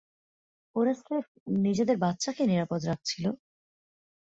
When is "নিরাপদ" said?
2.45-2.81